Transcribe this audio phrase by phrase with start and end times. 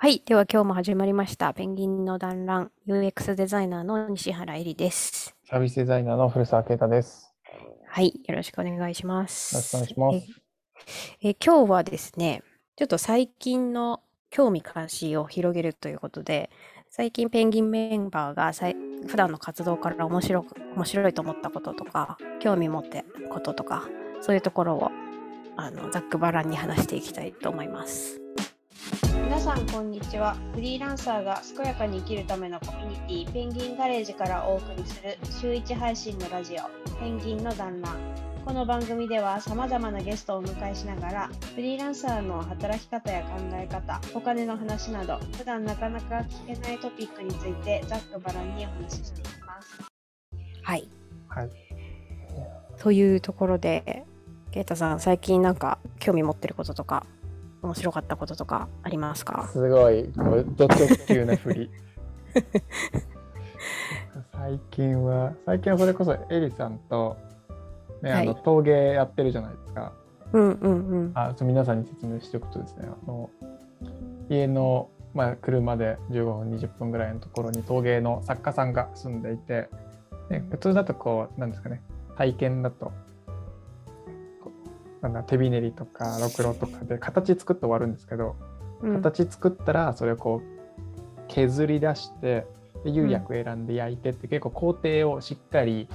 [0.00, 0.22] はい。
[0.24, 1.52] では今日も始まりました。
[1.52, 5.34] ペンギンの団らん UX デザイナーの西原えりです。
[5.44, 7.34] サービスデザイナーの古澤啓太です。
[7.84, 8.20] はい。
[8.28, 9.56] よろしくお願いします。
[9.56, 10.40] よろしくお願いします。
[11.20, 12.44] ええ今日はですね、
[12.76, 14.00] ちょっと最近の
[14.30, 16.48] 興味関心を広げるということで、
[16.90, 18.76] 最近ペンギンメンバーがさい
[19.08, 23.88] 普段の活動から面白く面白いと思ったこととか、興味持ってこととか、
[24.20, 24.92] そういうところを
[25.56, 28.20] あのざっくばらんに話していきたいと思います。
[29.24, 37.96] 皆さんこんにちはフリーランサーが健やかに生きるためのコミュニティペンギンガレージからお送りする週1配信のラジオペンギンの団らん
[38.44, 49.88] この番組ではさまざまなゲストをお迎えしながらフリーランサーの働き方や考え方お金の話など普段なかなか聞けないトピックについてざっくばらんにお話ししていきます
[50.68, 50.86] はい。
[51.28, 51.50] はい。
[52.76, 54.04] というところで、
[54.50, 57.06] ケイタさん、最近なんか興味持ってることとか、
[57.62, 59.48] 面白かったこととかありますか？
[59.52, 61.70] すごい、ド直球な振り。
[64.32, 67.16] 最近は、最近はそれこそエリさんと、
[68.02, 69.92] ね、あのはい陶芸やってるじゃないですか。
[70.32, 71.12] うんうんうん。
[71.14, 73.30] あそう皆さんに説明しておくとですね、あの
[74.28, 79.68] 家の、まあ、車で15分、20分ぐらいのところに陶芸の作家さんが住んでいて、
[80.28, 81.82] で普通だとこう、なんですかね、
[82.16, 82.92] 体験だと、
[85.02, 88.36] なんだ手びねりとかろくろとかで形作って終わるんですけど、
[88.82, 88.94] うん。
[88.96, 92.46] 形作ったらそれをこう削り出して
[92.84, 95.88] で釉薬選んで焼いてって結構工程をしっかり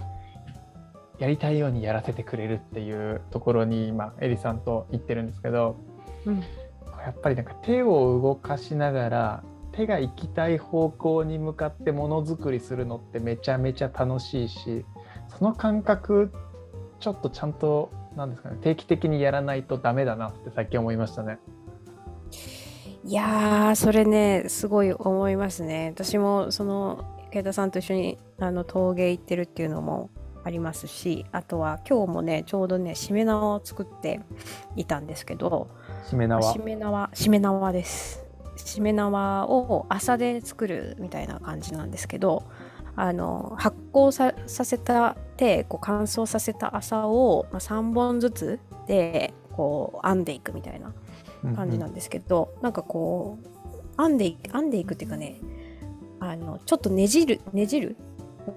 [1.20, 5.78] やりたいようにやらせてくれるっていうところに今エリさんと行ってるんですけど
[6.26, 6.40] うん。
[6.40, 14.86] やっぱりなんか手を動かしながら手が行きたい方向に向かってものづくりするのってめちゃめちゃ楽しいし
[15.38, 16.32] その感覚
[17.00, 21.40] ちょっとちゃんとなんですかね定期的にやらないとダメだなってさっき思いましたね。
[23.06, 25.92] いやー、それね、すごい思いますね。
[25.94, 30.10] 私も、その、ケイタさんと一緒にあの陶芸行ってるっていうのも
[30.46, 34.22] ありますし、あとは今日もね、ちょうどね、しめ縄を作って
[34.78, 35.68] いたんですけど、
[36.08, 36.54] しめ縄？
[36.54, 38.24] しめ縄、しめ縄です。
[38.56, 42.44] しめ縄を朝で作るみたいな感じなんですけど、
[42.96, 50.94] あの発酵ささせたてこう乾燥させた麻を、まあ、3本ずつでこう編んでいくみたいな
[51.56, 53.38] 感じなんですけど、なんかこ
[53.98, 55.40] う編んでい編んでいくっていうかね
[56.20, 57.98] あのちょっとねじるねじる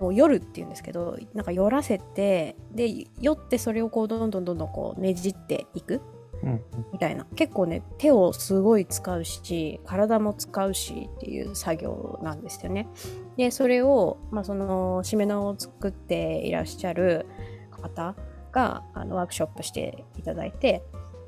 [0.00, 6.00] もうよるっていうんですけどなんかよらせてでよってそれをこうどんどんどんどんこうねじっていく
[6.42, 6.62] うんうん。
[6.92, 7.25] みたいな。
[7.36, 12.88] 結構ね手をすごい使うし体も使うしっていう作業なんですよね。
[13.36, 17.26] でそれを、まあ、そのしめ縄を作っていらっしゃる
[17.70, 18.14] 方
[18.52, 20.82] があのワークショップしていただいて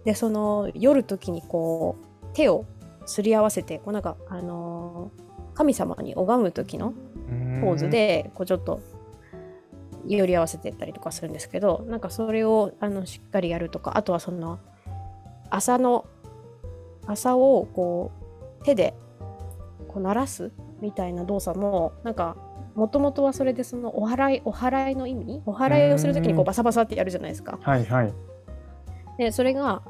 [0.05, 2.65] でその夜時にこう手を
[3.07, 6.93] すり合わせてこうなんかあのー神様に拝む時の
[7.61, 8.81] ポーズでこうちょっと
[10.07, 14.61] 寄り合わせてったりとかするんですけどなんかそれをあのしっかりやるとかあとはその
[15.51, 16.07] 朝の
[17.09, 18.13] 朝をこ
[18.61, 18.95] う手で
[19.89, 22.37] こう鳴らすみたいな動作もなんか
[22.75, 25.43] もともとはそれでそのお祓いお祓いの意味？
[25.47, 27.59] お祓いをする時にこううんバサバサってやるじゃないですか。
[27.61, 28.15] はいはい。
[29.19, 29.83] でそれが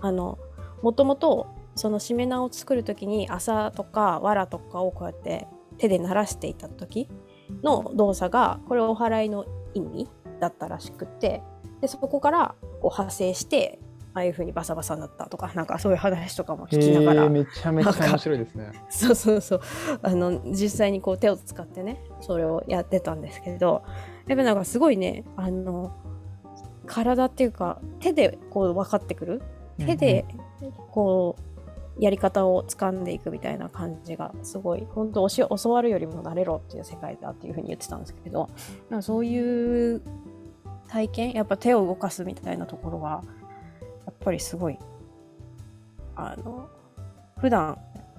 [0.00, 0.38] あの
[0.82, 5.46] もともとそのしめ縄を作る時に麻とか藁とかをこうやって
[5.78, 7.08] 手で鳴らしていた時
[7.62, 10.08] の動作がこれお祓いの意味
[10.38, 11.42] だったらしくて
[11.80, 13.78] でそこからこう派生して
[14.14, 18.72] ああいう風にバサバサになったとかなんかそういう話とかも聞きながら、めちゃめちゃ面白いですね。
[18.90, 19.60] そうそうそう。
[20.02, 23.82] あの実際にこう手を使ってねそれをやってたんですけど
[24.26, 25.92] やっぱなんかすごいねあの
[26.86, 29.42] 体っていうか手でこう分かってくる
[29.78, 30.24] 手で
[30.90, 31.36] こ
[31.98, 38.48] うやり方を掴んでいくみたいな感じがすごい本当教教わるよりも慣れろっていう世界だっていうふうに言ってたんですけど
[39.00, 40.02] そういう
[40.88, 43.22] 体験やっぱ手を動かすみたいなところは
[44.24, 44.78] ぱりすごい
[46.16, 46.68] あの
[47.38, 47.78] 普段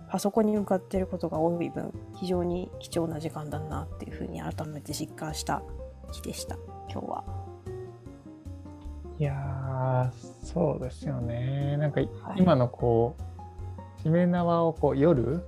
[0.09, 5.63] パソコンに向かってることが多い分非常に貴重な時間だなっていうふうに改めて実感した
[6.11, 6.55] 日でした。
[6.91, 7.23] 今日は。
[9.19, 11.77] いやーそうですよね。
[11.77, 12.09] なんかはい。
[12.37, 13.15] 今のこ
[13.97, 15.43] うしめ縄をこう夜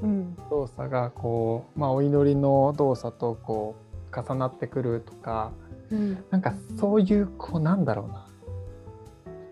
[0.00, 0.36] うん。
[0.50, 3.74] 動作がこう、まあ、お祈りの動作とこ
[4.12, 5.52] う重なってくるとか
[5.90, 6.24] うん。
[6.30, 8.26] なんかそういうこうなんだろうな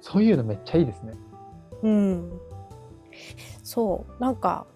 [0.04, 1.14] そういうのめっちゃいいですね。
[1.82, 2.30] うん、
[3.62, 4.22] そう。
[4.22, 4.66] なんか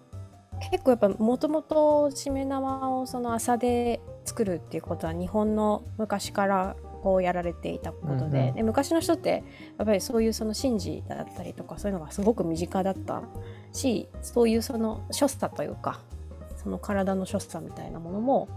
[0.71, 8.39] 結構やっぱもともとしめ縄をその麻で作るっていうことは日本の昔からこうやられていたことで。
[8.39, 9.43] うんうん、で昔の人って
[9.77, 13.21] やっぱりそういうその神事だったりとかそういうのがすごく身近だった
[13.71, 15.99] しそういうその所作というか
[16.55, 18.49] その体の所作みたいなものも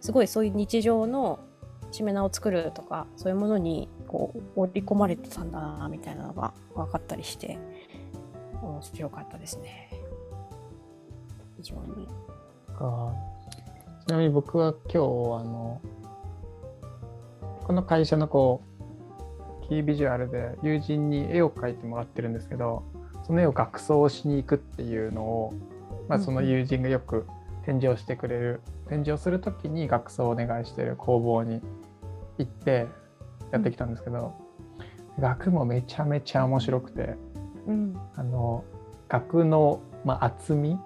[0.00, 1.38] すごいそういう日常の
[1.96, 7.58] しめ縄を作るとかそういうものにこう織り込まれてたんだなみたいなのが分かったりして
[8.62, 9.90] 面白かったですね。
[11.56, 12.08] 非常に。
[14.06, 15.80] ちなみに僕は今日あの
[17.64, 18.62] この会社のこ
[19.64, 22.84] うキービジュアルで友人に絵を描いてもらってるんですけど
[23.26, 25.54] その絵を学装しに行くっていうのを、
[26.08, 27.26] まあ、その友人がよく
[27.64, 31.62] 展示をしてくれる展示をする時に学装をお願いしてる工房に
[32.38, 32.86] 行って
[33.52, 34.34] やってきたんですけど、
[35.16, 37.16] うん、学もめちゃめちゃ面白くて、
[37.66, 38.64] うん、あの
[39.08, 40.78] 学の、まあ、厚み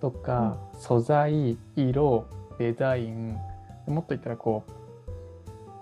[0.00, 2.26] とか、うん、素材色
[2.58, 3.38] デザイン
[3.86, 4.70] もっと言ったらこう、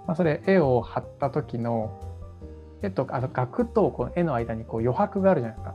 [0.07, 2.01] まあ、それ絵を貼った時の
[2.83, 5.75] 絵とあの額とこの絵の間にこう余白があるじゃないですか。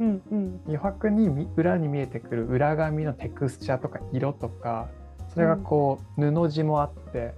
[0.00, 4.88] うんうん、余白に裏に見えてくる裏紙のテクスチャとか色とか
[5.34, 7.34] それがこう、布地もあって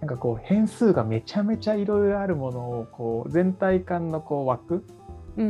[0.00, 4.84] なんかこう変数がめちゃめちゃいろいろあるものをこう全体感のこう枠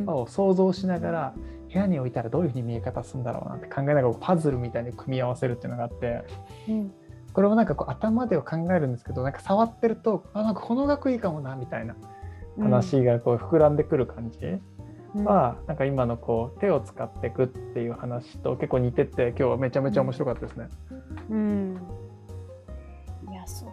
[0.06, 1.35] を想像しながら、
[1.73, 6.25] 部屋に置いたらどういうふうに見え方するんだろうなって考えながらパズルみたいに組み合わせるっていうのがあって、
[6.69, 6.93] うん、
[7.33, 11.94] これもなんかこう頭では考えるんですけどなんか触ってるとあなんかこの額いいかもなみたいな
[12.59, 14.39] 話がこう膨らんでくる感じ。
[15.15, 20.69] は、なんか今のこう手を使っていくっていう話と結構似てて今日はめちゃめちゃ面白かったですね。
[21.31, 21.81] うん、いや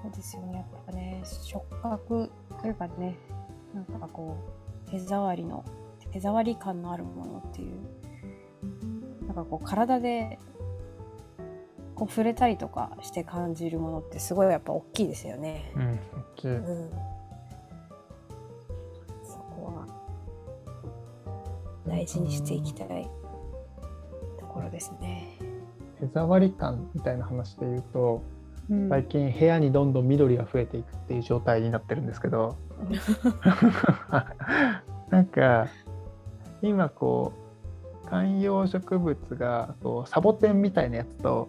[0.06, 2.32] そうですよねやっぱね触覚
[2.62, 3.18] というかね
[3.74, 4.38] なんかこ
[4.88, 5.66] う手触りの
[6.12, 10.38] 手触り感のあるものっていうなんかこう体で
[11.96, 15.72] こう触れたりとかして感じるものってすごいやっぱ大きいですよね。
[15.76, 16.00] うん、大
[16.36, 16.52] きい。
[16.52, 17.16] うん
[21.88, 23.10] 大事にしていきたい
[24.40, 25.40] ところですね。
[26.00, 28.35] 手触り感みたいな話で言うと、うん、
[28.90, 32.58] 最近部屋にどんどん緑が増えていくっていう状態になってるんですけど。
[35.10, 35.68] なんか
[36.62, 37.34] 今こ
[38.04, 41.48] う観葉植物がこうサボテンみたいなやつと、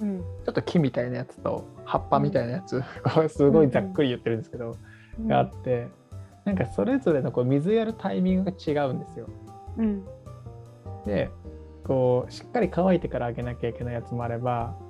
[0.00, 2.82] うん、ちょっと木みたいなやつと葉っぱみたいなやつ、
[3.16, 4.76] うん、すごいざっくり言ってるんですけど、
[5.18, 5.88] うん、があって
[6.44, 9.28] なんかそれぞれのこう水やるタイミングが違うんですよ。
[9.78, 10.04] うん、
[11.04, 11.30] で
[11.84, 14.85] こうしっかり乾いてからあげなきゃいけないやつもあれば、うん、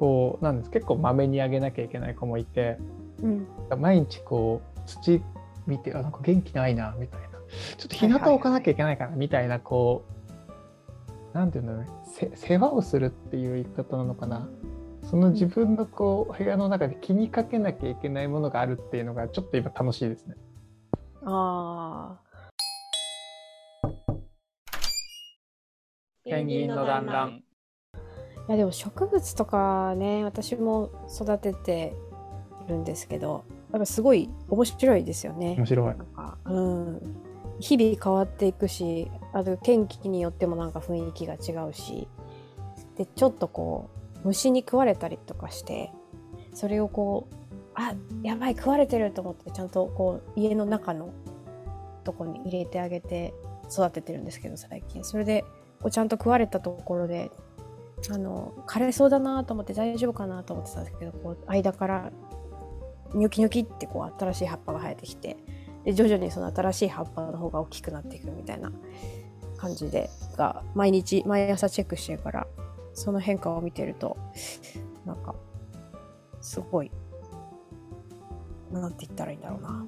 [0.00, 2.78] こうなんです結構まめにあげなきゃいけない子もいて、
[3.22, 3.46] うん、
[3.78, 5.20] 毎日こう土
[5.66, 7.28] 見てあなんか元気ないなみたいな。
[7.76, 10.06] ちょっと日向置かなきゃいけないかなみたいなこ
[11.34, 12.30] うなんていうんだろうね。
[12.34, 14.48] 世話をするっていう言い方なのかな。
[15.02, 20.34] その自分のこう部屋の中で気にかけなきゃいけないものがあるっていうのがちょっと今楽しいですね。
[21.24, 22.30] ああ
[26.24, 27.42] ペンギンの団らん。
[28.48, 31.94] いやでも植物とかね私も育てて
[32.68, 35.54] るんですけどやっぱすごい面白いですよね。
[35.56, 35.86] 面白い。
[35.86, 37.16] なんかうん
[37.60, 42.08] 日々変わっていくしあと天気によってもなんか雰囲気が違うし
[42.96, 43.90] でちょっとこ
[44.24, 45.92] う虫に食われたりとかして
[46.54, 47.34] それをこう
[47.74, 51.12] あやばい食われてると思ってちゃんとこう家の中の
[52.04, 53.34] とこに入れてあげて
[53.70, 55.44] 育ててるんですけど最近それで
[55.82, 57.30] をちゃんと食われたところで
[58.08, 62.10] あの枯れそうだなと思って大丈夫かなと思ってたんですけどこう間から
[63.14, 65.36] ニョキニョキってこう新しい葉っぱが生えてきて
[65.84, 68.72] で徐々にその新しい葉っぱの方が大きくなっていくみたいな
[69.56, 72.46] 感じでが毎日毎朝チェックしてるから
[72.94, 74.16] その変化を見てると
[75.04, 75.34] なんか
[76.40, 76.90] すごい
[78.72, 79.86] なんて言ったらいいんだろうな。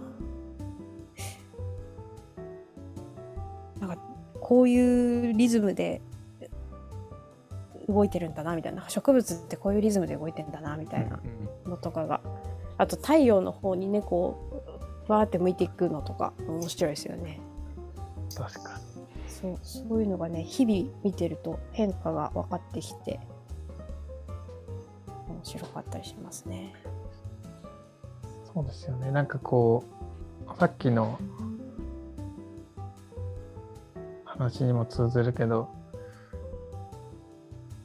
[3.81, 3.99] なんか
[4.41, 6.01] こういうリズムで
[7.89, 8.89] 動いてるんだなみたいな。
[8.89, 11.21] 植物ってこういうリズムで動いてんだなみたいな
[11.67, 12.21] のとかが、
[12.79, 14.63] あと太陽の方にねこ
[15.09, 17.41] うわーって向いていくのとか面白いですよね。
[18.37, 18.93] 確かに。
[19.27, 23.19] そうそういうのがね日々見てると変化が分かってきて
[25.29, 26.75] 面白かったりしますね。
[28.55, 29.11] そうですよね。
[29.11, 29.85] なんかこ
[30.47, 31.19] うさっきの
[34.25, 35.69] 話にも通ずるけど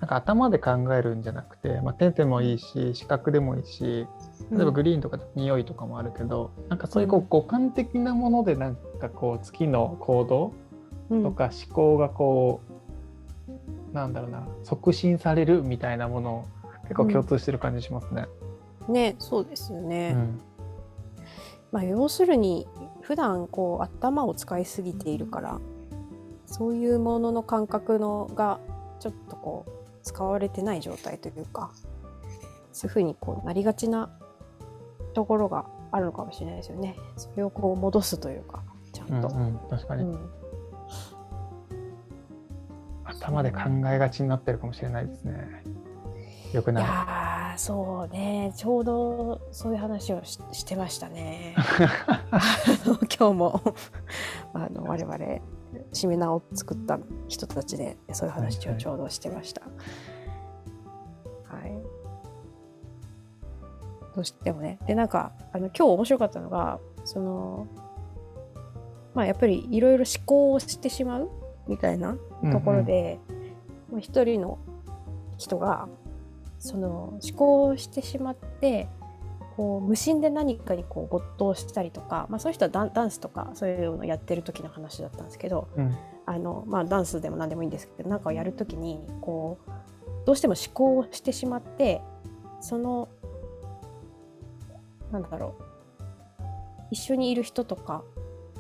[0.08, 4.08] なんか頭で考えるんじゃなくて、まあ、手でもいいし視覚でもいいし
[4.52, 10.54] 例えばグリーンとか匂いとかもあるけど、うん、なんかそういうこう五感的なものでなんかこう月の行動
[11.24, 12.62] とか思考がこ
[13.50, 16.46] う、うん、なんだろうな促進されるみたいなものを
[16.84, 18.28] 結構共通してる感じしますね。
[18.88, 20.16] うん、ねそうですよね。
[21.74, 22.66] まあ要するに
[23.02, 25.60] 普段こう頭を使いすぎているから
[26.46, 28.62] そういうものの感覚のが
[29.02, 29.77] ちょっとこう
[30.08, 31.72] 使われてない状態というか
[32.72, 34.10] そういうふうにこうなりがちな
[35.14, 36.96] ところがあるのかもしれないですよね。
[37.16, 39.28] それをこう戻すというかちゃんと。
[39.28, 40.30] うんうん、確かに、うん
[43.10, 45.64] 頭で考えがちになってるかもしれないですね。
[46.54, 46.84] よくいない。
[46.84, 51.56] やーそうねちょうどそういう話をししてましたね。
[53.18, 53.62] 今日も
[54.54, 55.18] あの我々
[55.94, 59.62] しめ縄を作った人たちでそういう話をちょうどしてました。
[59.62, 59.68] は
[61.66, 61.72] い、
[64.16, 64.80] どうしてもね。
[64.88, 67.68] でなんかあの今日面白かったのがその
[69.14, 71.30] まあやっぱりいろいろ思考をしてしまう
[71.68, 72.18] みたいな
[72.52, 73.20] ところで、
[73.90, 74.60] もう一人の
[75.38, 75.88] 人が
[76.60, 78.88] その思考をしてしまって
[79.58, 85.96] こう無心で何かにこう没頭したりとか、まあ、そういう人はダンダンスとかそういうのをやってる時の話だったんですけどうん。
[86.28, 89.72] あの、まあ、ダンスでも何でもいいんですけど何かをやる時にこう
[90.26, 92.02] どうしても思考をしてしまって
[92.62, 93.10] その
[95.12, 96.44] なんだろう
[96.92, 98.04] 一緒にいる人とか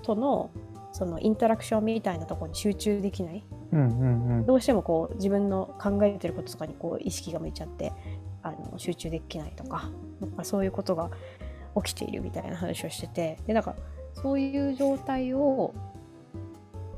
[0.02, 0.50] との
[0.94, 3.44] そのインタラクションみたいなところに集中できない？
[3.72, 4.46] うんうんうん。
[4.46, 7.92] どうしてもこう自分の考えてることとかにこう意識が向いちゃって
[8.48, 9.90] あの集中できないとか
[10.22, 11.10] なんかそういうことが
[11.84, 13.76] 起きているみたいな話をしててでなんか
[14.14, 15.74] そういう状態を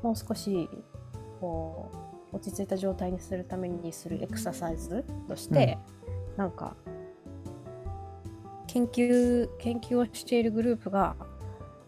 [0.01, 0.69] もう少し
[1.41, 1.91] こ
[2.31, 5.79] う落ち着いた状態にするためにするエクササイズとして、
[6.37, 6.75] なんか
[8.67, 11.15] 研究研究をしているグループが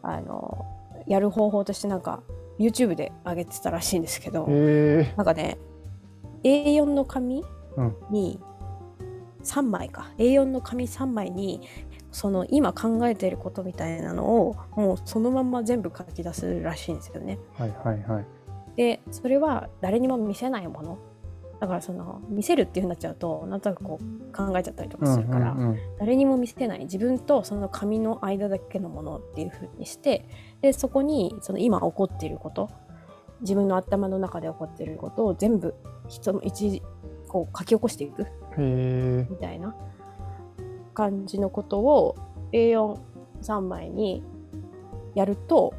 [0.01, 0.65] あの
[1.07, 2.23] やる方法としてなんか
[2.59, 5.59] YouTube で上げてたらしいんですけど、えなんかね
[6.43, 7.43] A4 の紙
[7.77, 7.95] うん。
[8.09, 8.39] に
[9.43, 10.11] 3枚か。
[10.17, 11.61] A4 の紙3枚に
[12.11, 17.39] その今考えていることみたいなのをもうそのまんま全部書き出すらしいんですよね。
[17.57, 18.25] ー、はいはいはい。
[18.75, 20.97] でそれは誰にも見せないもの。
[21.59, 25.55] だからその見せるっていうふうになっちゃうとなんとなくこう考えちゃったりとかするから、
[25.99, 26.79] 誰にも見せない。
[26.79, 30.27] 自分とその紙の間だけのものっていうふうにして
[30.61, 32.69] でそこにその今起こっていること
[33.41, 35.75] 自分の頭の中で起こっていることを全部
[36.07, 36.81] 人の一
[37.27, 38.25] こう書き起こしていく
[38.57, 39.75] みたいな
[40.93, 42.15] 感じのことを
[42.51, 44.23] A43 枚に
[45.15, 45.73] やると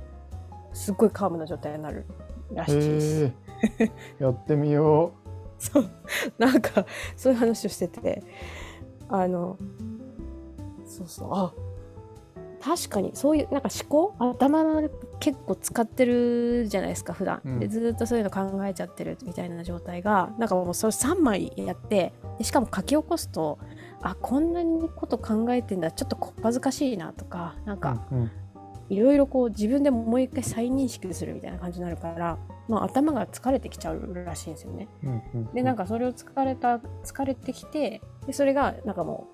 [0.72, 2.06] すっごいカームな状態になる
[2.52, 3.32] らしいです。
[4.18, 5.12] やってみよ
[5.58, 5.90] そう。
[6.38, 6.86] なんか
[7.16, 8.22] そういう話をしてて。
[9.08, 9.58] あの
[10.86, 11.28] そうそう。
[11.32, 11.52] あ
[12.62, 14.88] 確かにそういうなんか思考頭の
[15.22, 23.60] 結構使ってるじゃないですか普段、うんでずっとそういうの考えちゃってるみたいな状態がなんかもうそれ3枚やってでしかも書き起こすと
[24.02, 27.80] あこんなにこと考えてんだちょっとこっぱずかしいなとかなんう。
[27.80, 28.30] かうんうん
[28.88, 32.36] いろいろこう自分でもう一回再認識するみたいな感じになるから、
[32.68, 34.86] まあ、頭が疲れてきちゃうらしいんですよね。
[35.02, 39.28] うんうんでなんかそれを疲れた疲れてきてでそれがなんかも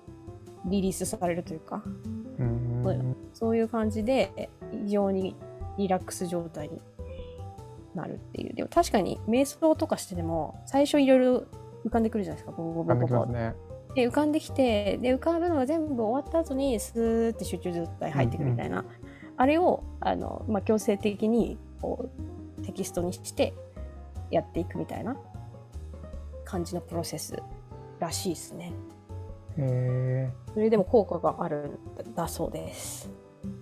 [0.65, 4.49] うリリースされるというかうんうんそういう感じで
[4.85, 5.35] 非常に
[5.79, 6.81] リラックス状態に
[7.95, 11.43] なるっていうでも確かに瞑想とかしてでも最初いろいろ
[11.85, 13.55] 浮かんでくるじゃないですかボコボボコきますね。
[13.95, 18.85] で浮かんできてで浮かぶのが全部終わった後にスーって集中状態入ってくるみたいな、
[19.35, 22.09] あれをあの、まあ、強制的にこ
[22.59, 23.53] うテキストにして
[24.29, 25.17] やっていくみたいな
[26.45, 27.41] 感じのプロセス
[27.99, 28.73] らしいですね。
[29.57, 33.09] へそれでも効果があるんだそうです。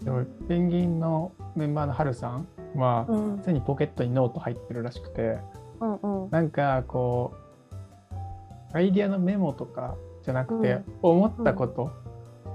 [0.01, 5.39] えでもペンギンのメンバーのハルさんはうん、常にポケットにノート入ってるらしくて
[5.79, 6.31] うん、うん。
[6.31, 11.91] なんかこうアイディアのメモとかじゃなくて、うん思ったこと、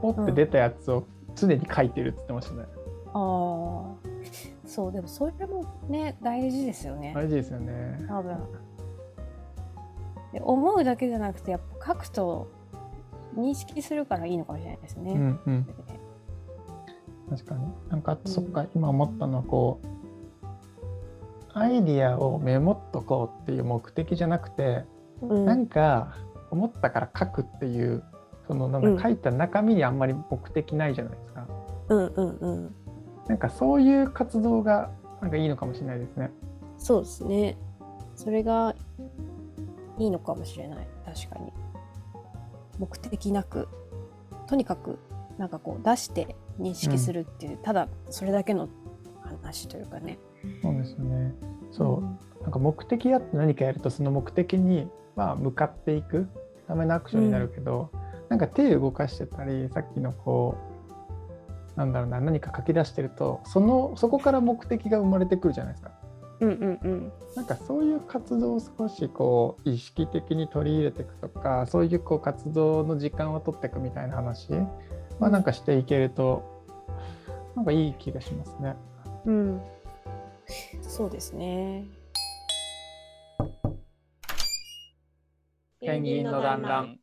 [0.02, 2.67] ポって出たやつを常に書いてるって言ってましたね。
[3.14, 3.93] ああ、
[4.67, 7.12] そう、でもそれもね、大事ですよね。
[7.14, 8.05] 大事ですよね。
[8.09, 8.37] 多分。
[10.33, 12.50] で思うだけじゃなくて、やっぱ書くと
[13.35, 15.12] 認識するからいいのかもしれないですね。
[15.12, 15.67] うんうん、
[17.37, 17.67] 確かに。
[17.89, 19.87] なんか、そっか、今思ったのはこう、
[21.55, 24.85] アイディアをメモっとこうっていう目的じゃなくて、
[25.21, 26.17] うんなんか
[26.51, 28.03] 思ったから書くっていう、
[28.47, 31.47] そのなんうんか書いた中身にあんまり目的ないじゃないですか。
[31.89, 32.75] うんうんうん。
[33.29, 36.31] なんかそういう活動がなんかいいのかもしれないですね。
[36.77, 37.57] そうですね。
[38.17, 38.75] それが
[39.99, 40.87] いいのかもしれない。
[41.05, 41.53] 確かに。
[42.79, 43.69] 目的なく、
[44.47, 44.99] とにかく、
[45.39, 48.68] なんかこう出して認識するっていう、ただそれだけの
[49.23, 50.18] 話というかね。
[50.62, 51.35] そうですよね。
[51.71, 52.02] そ
[52.40, 56.28] う、なんか目的あって何かやるとその目的にまあ向かっていく
[56.66, 57.90] ためのアクションになるけど、
[58.28, 60.56] なんか手動かしてたりさっきのこ
[61.76, 65.90] なんだろうな何か書き出してるとそのそこから目的が生まれてくるじゃないですか。
[66.40, 74.49] うんうんうんなんかそういう活動を少しこう意識的に取り入れていくとかそういうこう活動の時間を取っていくみたいな話
[75.23, 76.67] はなんかしていけると
[77.55, 78.76] なんかいい気がしますね。
[79.26, 79.62] うん
[80.83, 81.87] そうですね
[85.81, 86.99] ペンギンの団らん。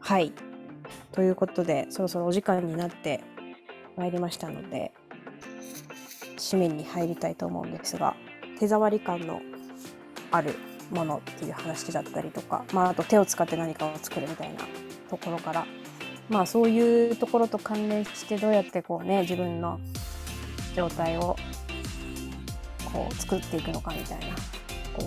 [0.00, 0.32] はい
[1.12, 3.22] ということでそろそろお時間になって
[3.96, 4.92] まいりましたので
[6.36, 8.14] 締めに入りたいと思うんですが
[8.58, 9.40] 手触り感の
[10.30, 10.54] ある
[10.90, 14.60] ものっていう話だったりとか、まあ、あと手を使って何かを作るみたいな
[15.08, 15.66] ところから
[16.28, 19.78] まあそういうところと関連してどうやってこうね自分の
[20.74, 21.36] 状態を
[22.92, 24.26] こう作っていくのかみたいな
[24.94, 25.02] こう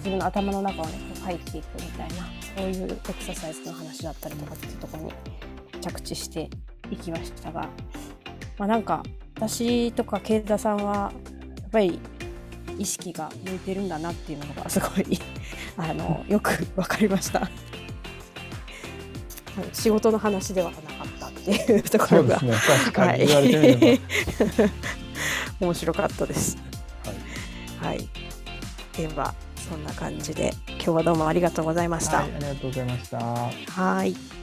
[0.00, 6.50] 自分の頭の中をねこう書いていくみたいなそういうエクササイズの話だったりとかっていうところに着地して
[6.90, 7.68] いきましたが、
[8.58, 9.02] まあ、なんか
[9.36, 11.12] 私とか慶田さんは
[11.60, 11.98] やっぱり
[12.78, 15.18] 意識が向いてるんだなっていうのがすごい
[15.76, 17.48] あのよく分かりました。
[19.72, 24.02] 仕事の話ではなかったっていうところがね確かに言われてみれば。
[25.60, 26.56] 面白かったです。
[27.80, 28.08] はいはい。
[28.96, 32.18] ではそんな感じで今日はどうもありがとうございました。
[32.18, 33.18] はい、ありがとうございました。
[33.18, 34.39] はい